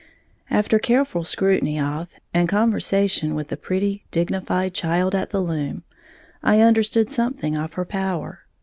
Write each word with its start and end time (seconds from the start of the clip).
After 0.49 0.79
careful 0.79 1.23
scrutiny 1.23 1.79
of, 1.79 2.07
and 2.33 2.49
conversation 2.49 3.35
with 3.35 3.49
the 3.49 3.55
pretty, 3.55 4.03
dignified 4.09 4.73
child 4.73 5.13
at 5.13 5.29
the 5.29 5.39
loom, 5.41 5.83
I 6.41 6.61
understood 6.61 7.11
something 7.11 7.55
of 7.55 7.73
her 7.73 7.85
power. 7.85 8.39